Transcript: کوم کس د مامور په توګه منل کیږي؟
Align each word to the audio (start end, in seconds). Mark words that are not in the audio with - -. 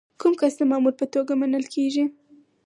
کوم 0.19 0.33
کس 0.39 0.53
د 0.57 0.61
مامور 0.71 0.93
په 0.99 1.05
توګه 1.13 1.33
منل 1.41 1.65
کیږي؟ 1.73 2.03